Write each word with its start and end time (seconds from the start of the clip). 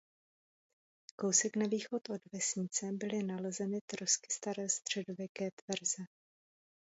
Kousek 1.21 1.53
na 1.55 1.67
východ 1.67 2.09
od 2.09 2.21
vesnice 2.33 2.91
byly 2.91 3.23
nalezeny 3.23 3.79
trosky 3.87 4.27
staré 4.33 4.69
středověké 4.69 5.49
tvrze. 5.51 6.03